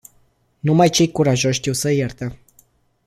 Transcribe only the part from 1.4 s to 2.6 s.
știu să ierte.